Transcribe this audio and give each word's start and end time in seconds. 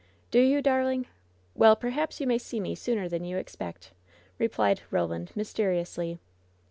"Do 0.31 0.39
you, 0.39 0.63
darling? 0.63 1.05
Well, 1.53 1.75
perhaps 1.75 2.19
you 2.19 2.25
may 2.25 2.39
see 2.39 2.59
me 2.59 2.73
sooner 2.73 3.07
than 3.07 3.23
you 3.23 3.37
expect," 3.37 3.91
replied 4.39 4.81
Roland, 4.89 5.31
mysteriously. 5.35 6.17